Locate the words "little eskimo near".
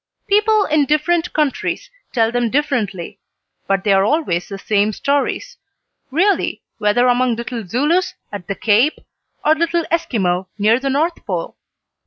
9.53-10.79